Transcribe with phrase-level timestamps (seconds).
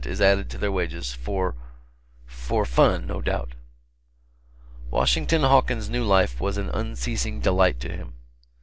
[0.03, 1.53] is added to their wages, for
[2.25, 3.53] for fun, no doubt.
[4.89, 8.13] Washington Hawkins' new life was an unceasing delight to him.